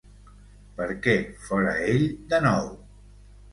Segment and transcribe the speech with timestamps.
[0.79, 1.15] Perquè
[1.45, 2.75] fóra ell de nou.